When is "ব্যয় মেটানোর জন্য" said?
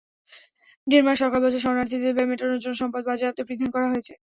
2.15-2.75